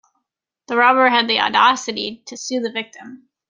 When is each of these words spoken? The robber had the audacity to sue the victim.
The 0.65 0.77
robber 0.77 1.09
had 1.09 1.27
the 1.27 1.39
audacity 1.39 2.23
to 2.25 2.35
sue 2.35 2.59
the 2.59 2.71
victim. 2.71 3.29